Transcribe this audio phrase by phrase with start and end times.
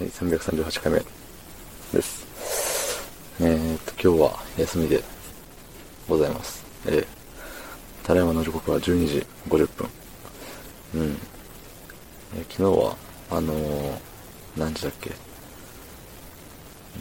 [0.00, 0.98] はい、338回目
[1.92, 2.26] です。
[3.38, 5.04] えー、っと、今日は休みで
[6.08, 6.64] ございます。
[6.86, 7.06] えー、
[8.02, 9.88] ただいまの時刻は12時50分。
[10.94, 11.16] うん。
[12.34, 12.96] えー、昨日は、
[13.30, 13.98] あのー、
[14.56, 15.10] 何時だっけ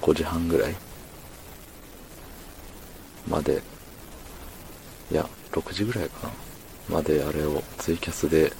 [0.00, 0.74] ?5 時半ぐらい
[3.28, 3.62] まで、
[5.12, 6.32] いや、6時ぐらいかな
[6.88, 8.52] まであれをツイキャスで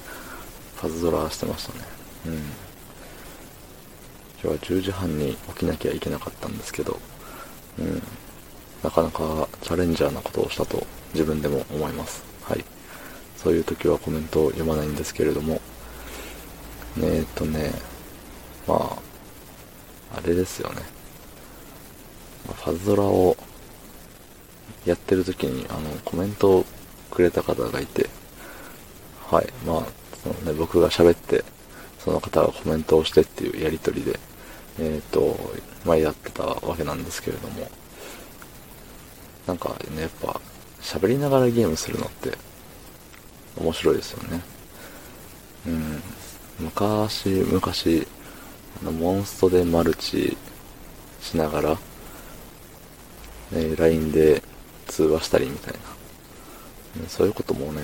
[0.80, 1.80] パズドラしてましたね。
[2.26, 2.67] うん。
[4.40, 6.96] 今日は10時半に起きなきゃいけなかったんですけど、
[7.78, 8.02] うん、
[8.84, 12.22] なかなかチャレンジャーなことをしたと自分でも思います。
[12.42, 12.64] はい。
[13.36, 15.60] そういう時はコメントを読まないんですけれども、
[17.00, 17.72] え、っとね、
[18.66, 18.74] ま
[20.12, 20.82] あ、あれですよね。
[22.46, 23.36] ファズドラを
[24.84, 26.64] やってる時に、あの、コメントを
[27.10, 28.08] くれた方がいて、
[29.30, 29.46] はい。
[29.66, 29.82] まあ、
[30.22, 31.44] そのね、僕が喋って、
[32.08, 34.18] その方がコメントをしてっていうやりとりで、
[34.78, 35.38] えっ、ー、と、
[35.84, 37.68] 前やってたわけなんですけれども、
[39.46, 40.40] なんかね、やっぱ、
[40.80, 42.32] 喋りながらゲームするのって、
[43.58, 44.40] 面白いですよね。
[45.66, 46.02] うん。
[46.60, 48.06] 昔、昔、
[48.80, 50.34] あの、モンストでマルチ
[51.20, 51.78] しながら、
[53.52, 54.42] えー、LINE で
[54.86, 57.82] 通話したりみたいな、そういうこともね、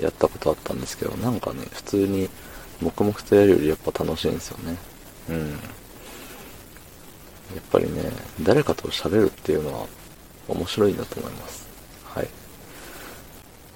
[0.00, 2.30] やったことあったんですけど、なんかね、普通に
[2.82, 4.76] 黙々とやるよりやっぱ楽しいんですよね。
[5.30, 5.50] うん。
[5.50, 5.56] や
[7.58, 8.02] っぱりね、
[8.42, 9.86] 誰かと喋るっていうのは
[10.48, 11.68] 面白いんだと思います。
[12.04, 12.28] はい。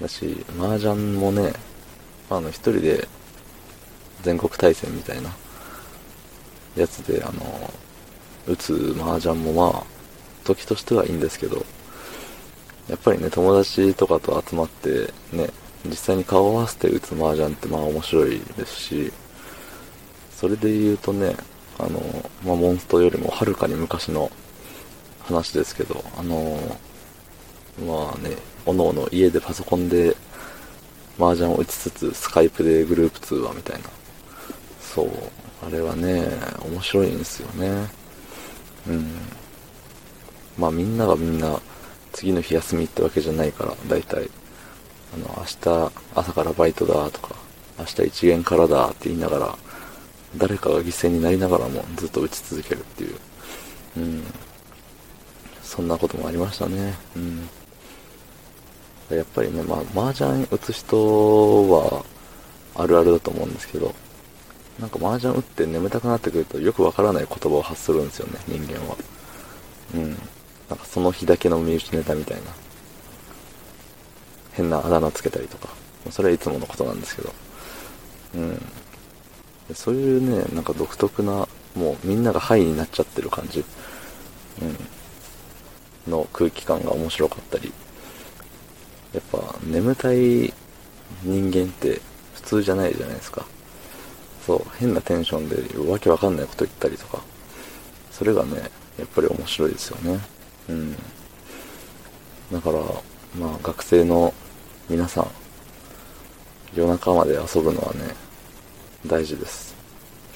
[0.00, 1.52] だし、麻雀もね、
[2.30, 3.06] あの、一人で
[4.22, 5.30] 全国対戦みたいな
[6.76, 7.70] やつで、あの、
[8.46, 9.84] 打つ麻雀もまあ、
[10.44, 11.64] 時としてはいいんですけど、
[12.88, 15.50] やっぱりね、友達とかと集まってね、
[15.86, 19.12] 実際に顔を合わせて打つ麻雀ってまあ面白いですし、
[20.36, 21.34] それで言うとね、
[21.78, 22.00] あの、
[22.44, 24.30] まあ、モンストよりもはるかに昔の
[25.22, 26.58] 話ですけど、あの、
[27.86, 30.16] まあね、おのおの家でパソコンで
[31.18, 33.88] 麻雀を打ちつつ、スカイプでグループ通話みたいな。
[34.80, 35.10] そう、
[35.66, 36.26] あれはね、
[36.64, 37.88] 面白いんですよね。
[38.88, 39.10] うん。
[40.58, 41.60] まあみんながみんな
[42.12, 44.30] 次の日休みってわけじゃないから、大体。
[45.14, 47.34] あの、明日朝からバイトだとか、
[47.78, 49.58] 明日一元からだって言いながら、
[50.36, 53.16] 誰かが犠牲になりながらもずっと打ち続けるっていう、
[53.98, 54.24] うん。
[55.62, 56.94] そんなこともありましたね。
[57.16, 57.48] うん。
[59.16, 62.04] やっぱりね、まあ、麻雀打つ人は、
[62.74, 63.94] あるあるだと思うんですけど、
[64.78, 68.96] なんか麻雀打って眠たくなってくるとよくわからない言葉を発するんですよね、人間は。
[69.94, 70.10] うん。
[70.68, 72.42] なんかその日だけの身内ネタみたいな。
[74.56, 75.68] 変なあだ名つけたりとか、
[76.10, 77.32] それはいつものことなんですけど、
[78.36, 78.62] うん。
[79.74, 83.64] そういうね、なんか独特な、もうみんながハイになっちゃってる感じ、
[86.06, 87.72] うん、の空気感が面白かったり、
[89.12, 90.52] やっぱ眠たい
[91.22, 92.00] 人間って
[92.34, 93.44] 普通じゃないじゃないですか。
[94.46, 97.20] そう、変なテンションでわけわかんないこと言ったりとか、
[98.12, 100.20] それがね、やっぱり面白いですよね。
[100.68, 100.96] うん。
[102.52, 102.78] だから、
[103.36, 104.32] まあ学生の
[104.88, 105.26] 皆さん、
[106.72, 108.14] 夜中まで遊ぶのはね、
[109.04, 109.74] 大事です。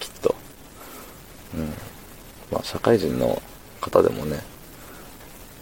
[0.00, 0.34] きっと。
[1.54, 1.68] うん。
[2.50, 3.40] まあ、社会人の
[3.80, 4.40] 方でもね、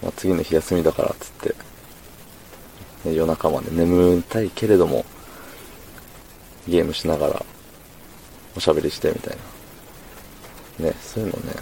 [0.01, 5.05] まあ、次の日休みだからっつって、ね、夜中まで眠たいけれども、
[6.67, 7.45] ゲームしながら、
[8.57, 9.37] おしゃべりしてみたい
[10.79, 10.87] な。
[10.87, 11.53] ね、そういうのね、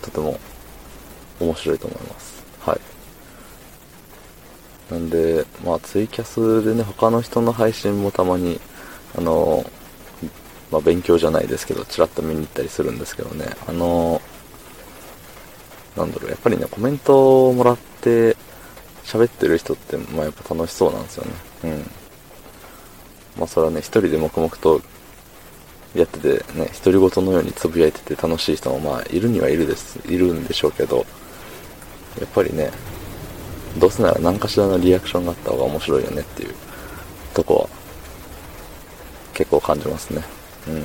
[0.00, 0.38] とても
[1.40, 2.44] 面白いと思います。
[2.60, 2.91] はい。
[4.92, 8.60] なんで、まあツイキャスでね、他の人の配信もたまに、
[9.16, 9.64] あの、
[10.70, 14.20] まあ勉強じゃないですけど、ちらっと見に行ったりするんですけどね、あの、
[15.96, 18.36] なんだろう、やっぱりね、コメントをもらって
[19.04, 21.30] 喋ってる人って、まあやっぱ楽しそうなんですよね。
[21.64, 21.70] うん。
[23.38, 24.82] まあそれはね、一人で黙々と
[25.94, 31.06] やっててね、独り言のようにつぶやいてて楽しい人もまあいるにはいるです、いるんでしょうけど、
[32.20, 32.70] やっぱりね、
[33.78, 36.54] どうせなら何かしらのリアクションがあった方が面白いよねっていう
[37.34, 37.82] とこは
[39.34, 40.22] 結構感じますね。
[40.68, 40.84] うん。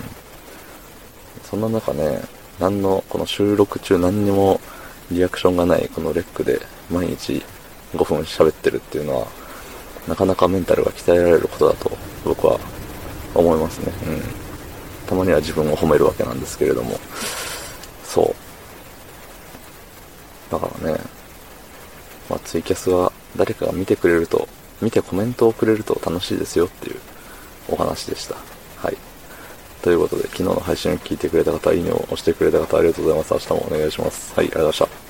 [1.44, 2.22] そんな中ね、
[2.60, 4.60] 何の、この収録中何にも
[5.12, 7.44] リアクションがないこのレックで毎日
[7.94, 9.28] 5分喋ってるっていうのは、
[10.08, 11.92] なかなかメンタルが鍛えられることだと
[12.24, 12.60] 僕は
[13.36, 13.92] 思いますね。
[14.08, 14.22] うん。
[15.06, 17.00] たまには自分を褒めるわけなんですけれども、
[18.04, 18.24] そ
[20.50, 20.52] う。
[20.52, 21.00] だからね、
[22.30, 24.48] まあ、ツイキャスは誰かが見てくれると、
[24.82, 27.00] 見てコメントをくれると楽しいですよっていう
[27.70, 28.36] お話でした。
[28.78, 28.98] はい。
[29.82, 33.34] ということで、昨日の配信を聞いてくれた方、いいねを押してくれた方、ありがとうございます。
[33.34, 34.34] 明日もお願いします。
[34.36, 35.07] はい、ありがとうございました。